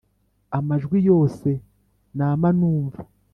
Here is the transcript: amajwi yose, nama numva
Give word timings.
amajwi 0.57 0.97
yose, 1.09 1.49
nama 2.19 2.47
numva 2.57 2.99